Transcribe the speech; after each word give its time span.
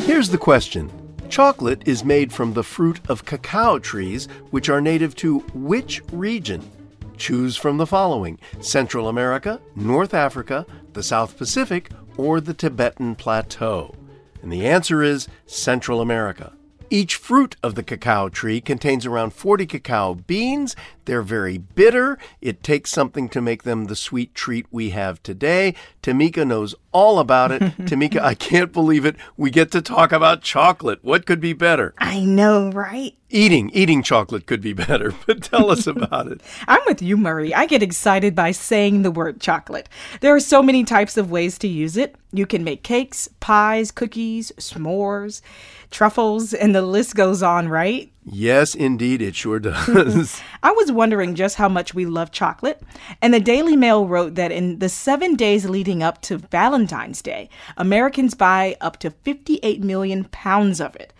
Here's 0.00 0.30
the 0.30 0.38
question 0.38 0.90
Chocolate 1.28 1.86
is 1.86 2.04
made 2.04 2.32
from 2.32 2.54
the 2.54 2.64
fruit 2.64 3.00
of 3.08 3.24
cacao 3.24 3.78
trees, 3.78 4.26
which 4.50 4.68
are 4.68 4.80
native 4.80 5.14
to 5.16 5.40
which 5.54 6.02
region? 6.12 6.68
Choose 7.16 7.56
from 7.56 7.76
the 7.76 7.86
following 7.86 8.38
Central 8.60 9.08
America, 9.08 9.60
North 9.76 10.14
Africa, 10.14 10.66
the 10.92 11.02
South 11.02 11.36
Pacific, 11.36 11.90
or 12.16 12.40
the 12.40 12.54
Tibetan 12.54 13.14
Plateau. 13.14 13.94
And 14.42 14.52
the 14.52 14.66
answer 14.66 15.02
is 15.02 15.28
Central 15.46 16.00
America. 16.00 16.52
Each 16.90 17.16
fruit 17.16 17.56
of 17.62 17.74
the 17.74 17.82
cacao 17.82 18.30
tree 18.30 18.62
contains 18.62 19.04
around 19.04 19.34
40 19.34 19.66
cacao 19.66 20.14
beans. 20.14 20.74
They're 21.04 21.20
very 21.20 21.58
bitter. 21.58 22.18
It 22.40 22.62
takes 22.62 22.90
something 22.90 23.28
to 23.30 23.42
make 23.42 23.64
them 23.64 23.84
the 23.84 23.96
sweet 23.96 24.34
treat 24.34 24.66
we 24.70 24.90
have 24.90 25.22
today. 25.22 25.74
Tamika 26.02 26.46
knows 26.46 26.74
all 26.98 27.20
about 27.20 27.52
it. 27.52 27.62
Tamika, 27.78 28.20
I 28.20 28.34
can't 28.34 28.72
believe 28.72 29.04
it. 29.04 29.14
We 29.36 29.50
get 29.50 29.70
to 29.70 29.80
talk 29.80 30.10
about 30.10 30.42
chocolate. 30.42 30.98
What 31.02 31.26
could 31.26 31.40
be 31.40 31.52
better? 31.52 31.94
I 31.98 32.20
know, 32.24 32.70
right? 32.70 33.14
Eating, 33.30 33.70
eating 33.72 34.02
chocolate 34.02 34.46
could 34.46 34.60
be 34.60 34.72
better, 34.72 35.14
but 35.26 35.42
tell 35.42 35.70
us 35.70 35.86
about 35.94 36.26
it. 36.26 36.40
I'm 36.66 36.80
with 36.86 37.00
you, 37.00 37.16
Murray. 37.16 37.54
I 37.54 37.66
get 37.66 37.84
excited 37.84 38.34
by 38.34 38.50
saying 38.50 39.02
the 39.02 39.12
word 39.12 39.40
chocolate. 39.40 39.88
There 40.20 40.34
are 40.34 40.40
so 40.40 40.60
many 40.60 40.82
types 40.82 41.16
of 41.16 41.30
ways 41.30 41.56
to 41.58 41.68
use 41.68 41.96
it. 41.96 42.16
You 42.32 42.46
can 42.46 42.64
make 42.64 42.82
cakes, 42.82 43.28
pies, 43.38 43.92
cookies, 43.92 44.50
s'mores, 44.58 45.40
truffles, 45.90 46.52
and 46.52 46.74
the 46.74 46.82
list 46.82 47.14
goes 47.14 47.42
on, 47.42 47.68
right? 47.68 48.10
Yes, 48.30 48.74
indeed, 48.74 49.22
it 49.22 49.34
sure 49.34 49.58
does. 49.60 50.40
I 50.62 50.72
was 50.72 50.92
wondering 50.92 51.34
just 51.34 51.56
how 51.56 51.68
much 51.68 51.94
we 51.94 52.06
love 52.06 52.30
chocolate, 52.30 52.82
and 53.22 53.32
the 53.32 53.40
Daily 53.40 53.76
Mail 53.76 54.06
wrote 54.06 54.34
that 54.34 54.52
in 54.52 54.78
the 54.78 54.88
seven 54.88 55.34
days 55.34 55.68
leading 55.68 56.02
up 56.02 56.20
to 56.22 56.38
Valentine's 56.38 57.22
Day, 57.22 57.48
Americans 57.76 58.34
buy 58.34 58.76
up 58.80 58.98
to 58.98 59.10
58 59.10 59.82
million 59.82 60.24
pounds 60.24 60.80
of 60.80 60.94
it. 60.96 61.12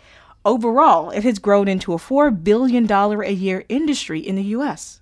Overall, 0.44 1.10
it 1.10 1.24
has 1.24 1.38
grown 1.38 1.68
into 1.68 1.92
a 1.92 1.98
$4 1.98 2.42
billion 2.42 2.90
a 2.90 3.30
year 3.30 3.64
industry 3.68 4.20
in 4.20 4.36
the 4.36 4.44
U.S. 4.44 4.97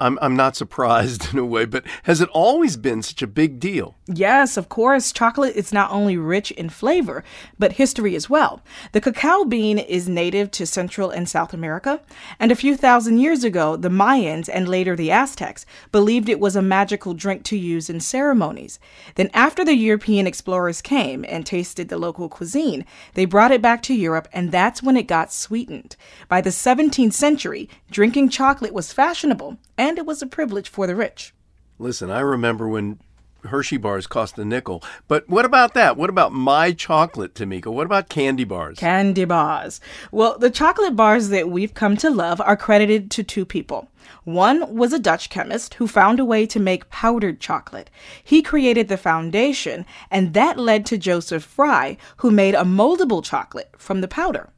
I'm, 0.00 0.18
I'm 0.22 0.34
not 0.34 0.56
surprised 0.56 1.28
in 1.32 1.38
a 1.38 1.44
way, 1.44 1.66
but 1.66 1.84
has 2.04 2.20
it 2.20 2.28
always 2.30 2.76
been 2.76 3.02
such 3.02 3.22
a 3.22 3.26
big 3.26 3.60
deal? 3.60 3.96
Yes, 4.06 4.56
of 4.56 4.68
course. 4.68 5.12
Chocolate 5.12 5.54
is 5.54 5.72
not 5.72 5.90
only 5.90 6.16
rich 6.16 6.50
in 6.52 6.70
flavor, 6.70 7.22
but 7.58 7.74
history 7.74 8.16
as 8.16 8.30
well. 8.30 8.62
The 8.92 9.00
cacao 9.00 9.44
bean 9.44 9.78
is 9.78 10.08
native 10.08 10.50
to 10.52 10.66
Central 10.66 11.10
and 11.10 11.28
South 11.28 11.52
America, 11.52 12.00
and 12.38 12.50
a 12.50 12.56
few 12.56 12.76
thousand 12.76 13.18
years 13.18 13.44
ago, 13.44 13.76
the 13.76 13.88
Mayans 13.88 14.48
and 14.52 14.68
later 14.68 14.96
the 14.96 15.10
Aztecs 15.10 15.66
believed 15.92 16.28
it 16.28 16.40
was 16.40 16.56
a 16.56 16.62
magical 16.62 17.14
drink 17.14 17.44
to 17.44 17.56
use 17.56 17.90
in 17.90 18.00
ceremonies. 18.00 18.78
Then, 19.14 19.30
after 19.34 19.64
the 19.64 19.76
European 19.76 20.26
explorers 20.26 20.80
came 20.80 21.24
and 21.28 21.44
tasted 21.44 21.88
the 21.88 21.98
local 21.98 22.28
cuisine, 22.28 22.84
they 23.14 23.26
brought 23.26 23.52
it 23.52 23.62
back 23.62 23.82
to 23.82 23.94
Europe, 23.94 24.28
and 24.32 24.50
that's 24.50 24.82
when 24.82 24.96
it 24.96 25.06
got 25.06 25.32
sweetened. 25.32 25.96
By 26.28 26.40
the 26.40 26.50
17th 26.50 27.12
century, 27.12 27.68
drinking 27.90 28.30
chocolate 28.30 28.72
was 28.72 28.92
fashionable 28.92 29.58
and 29.80 29.89
it 29.98 30.06
was 30.06 30.22
a 30.22 30.26
privilege 30.26 30.68
for 30.68 30.86
the 30.86 30.94
rich. 30.94 31.34
Listen, 31.78 32.10
I 32.10 32.20
remember 32.20 32.68
when 32.68 32.98
Hershey 33.44 33.76
bars 33.76 34.06
cost 34.06 34.38
a 34.38 34.44
nickel. 34.44 34.82
But 35.08 35.28
what 35.28 35.44
about 35.44 35.74
that? 35.74 35.96
What 35.96 36.10
about 36.10 36.32
my 36.32 36.72
chocolate, 36.72 37.34
Tamika? 37.34 37.72
What 37.72 37.86
about 37.86 38.08
candy 38.08 38.44
bars? 38.44 38.78
Candy 38.78 39.24
bars. 39.24 39.80
Well, 40.12 40.38
the 40.38 40.50
chocolate 40.50 40.96
bars 40.96 41.28
that 41.30 41.48
we've 41.48 41.74
come 41.74 41.96
to 41.98 42.10
love 42.10 42.40
are 42.40 42.56
credited 42.56 43.10
to 43.12 43.22
two 43.22 43.44
people. 43.44 43.88
One 44.24 44.76
was 44.76 44.92
a 44.92 44.98
Dutch 44.98 45.30
chemist 45.30 45.74
who 45.74 45.86
found 45.86 46.20
a 46.20 46.24
way 46.24 46.46
to 46.46 46.60
make 46.60 46.90
powdered 46.90 47.40
chocolate. 47.40 47.90
He 48.22 48.42
created 48.42 48.88
the 48.88 48.96
foundation, 48.96 49.86
and 50.10 50.34
that 50.34 50.58
led 50.58 50.84
to 50.86 50.98
Joseph 50.98 51.44
Fry, 51.44 51.96
who 52.18 52.30
made 52.30 52.54
a 52.54 52.64
moldable 52.64 53.24
chocolate 53.24 53.70
from 53.78 54.00
the 54.00 54.08
powder. 54.08 54.50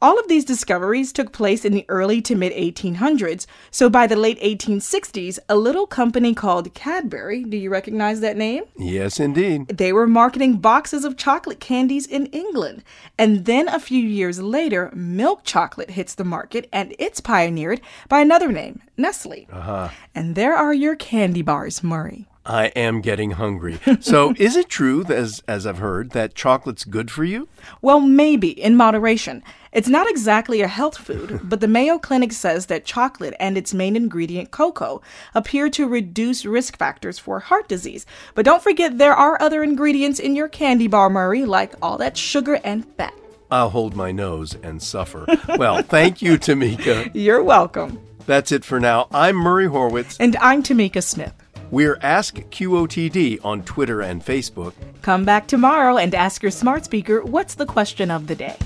All 0.00 0.18
of 0.18 0.28
these 0.28 0.44
discoveries 0.44 1.12
took 1.12 1.32
place 1.32 1.64
in 1.64 1.72
the 1.72 1.86
early 1.88 2.20
to 2.22 2.34
mid 2.34 2.52
1800s, 2.52 3.46
so 3.70 3.88
by 3.88 4.06
the 4.06 4.16
late 4.16 4.40
1860s, 4.40 5.38
a 5.48 5.56
little 5.56 5.86
company 5.86 6.34
called 6.34 6.74
Cadbury, 6.74 7.44
do 7.44 7.56
you 7.56 7.70
recognize 7.70 8.20
that 8.20 8.36
name? 8.36 8.64
Yes, 8.76 9.20
indeed. 9.20 9.68
They 9.68 9.92
were 9.92 10.06
marketing 10.06 10.56
boxes 10.56 11.04
of 11.04 11.16
chocolate 11.16 11.60
candies 11.60 12.06
in 12.06 12.26
England. 12.26 12.82
And 13.18 13.44
then 13.44 13.68
a 13.68 13.78
few 13.78 14.02
years 14.02 14.40
later, 14.40 14.90
milk 14.94 15.44
chocolate 15.44 15.90
hits 15.90 16.14
the 16.14 16.24
market 16.24 16.68
and 16.72 16.94
it's 16.98 17.20
pioneered 17.20 17.80
by 18.08 18.20
another 18.20 18.50
name, 18.50 18.82
Nestle. 18.96 19.46
Uh-huh. 19.52 19.88
And 20.14 20.34
there 20.34 20.54
are 20.54 20.74
your 20.74 20.96
candy 20.96 21.42
bars, 21.42 21.82
Murray. 21.82 22.26
I 22.44 22.66
am 22.68 23.00
getting 23.00 23.32
hungry. 23.32 23.78
So, 24.00 24.34
is 24.38 24.56
it 24.56 24.68
true, 24.68 25.04
as 25.04 25.42
as 25.46 25.66
I've 25.66 25.78
heard, 25.78 26.10
that 26.10 26.34
chocolate's 26.34 26.84
good 26.84 27.10
for 27.10 27.24
you? 27.24 27.48
Well, 27.80 28.00
maybe 28.00 28.48
in 28.50 28.76
moderation. 28.76 29.42
It's 29.72 29.88
not 29.88 30.10
exactly 30.10 30.60
a 30.60 30.68
health 30.68 30.98
food, 30.98 31.40
but 31.44 31.60
the 31.60 31.68
Mayo 31.68 31.98
Clinic 31.98 32.32
says 32.32 32.66
that 32.66 32.84
chocolate 32.84 33.34
and 33.40 33.56
its 33.56 33.72
main 33.72 33.96
ingredient, 33.96 34.50
cocoa, 34.50 35.00
appear 35.34 35.70
to 35.70 35.88
reduce 35.88 36.44
risk 36.44 36.76
factors 36.76 37.18
for 37.18 37.40
heart 37.40 37.68
disease. 37.68 38.04
But 38.34 38.44
don't 38.44 38.62
forget 38.62 38.98
there 38.98 39.14
are 39.14 39.40
other 39.40 39.62
ingredients 39.62 40.18
in 40.18 40.36
your 40.36 40.48
candy 40.48 40.88
bar, 40.88 41.08
Murray, 41.08 41.44
like 41.44 41.74
all 41.80 41.96
that 41.98 42.16
sugar 42.16 42.60
and 42.64 42.84
fat. 42.96 43.14
I'll 43.50 43.70
hold 43.70 43.94
my 43.94 44.12
nose 44.12 44.56
and 44.62 44.82
suffer. 44.82 45.26
well, 45.58 45.82
thank 45.82 46.20
you, 46.22 46.32
Tamika. 46.38 47.10
You're 47.14 47.42
welcome. 47.42 48.00
That's 48.26 48.52
it 48.52 48.64
for 48.64 48.78
now. 48.80 49.08
I'm 49.12 49.36
Murray 49.36 49.66
Horwitz. 49.66 50.16
And 50.20 50.36
I'm 50.36 50.62
Tamika 50.62 51.02
Smith. 51.02 51.41
We're 51.72 51.98
Ask 52.02 52.34
QOTD 52.34 53.42
on 53.42 53.62
Twitter 53.62 54.02
and 54.02 54.22
Facebook. 54.22 54.74
Come 55.00 55.24
back 55.24 55.46
tomorrow 55.46 55.96
and 55.96 56.14
ask 56.14 56.42
your 56.42 56.50
smart 56.50 56.84
speaker 56.84 57.24
what's 57.24 57.54
the 57.54 57.64
question 57.64 58.10
of 58.10 58.26
the 58.26 58.34
day. 58.34 58.58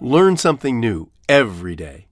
Learn 0.00 0.38
something 0.38 0.80
new 0.80 1.10
every 1.28 1.76
day. 1.76 2.05